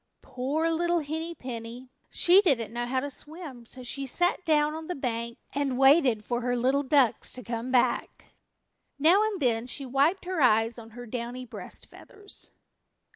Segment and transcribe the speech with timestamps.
[0.23, 1.91] Poor little Henny Penny.
[2.09, 6.25] She didn't know how to swim, so she sat down on the bank and waited
[6.25, 8.33] for her little ducks to come back.
[8.97, 12.49] Now and then she wiped her eyes on her downy breast feathers.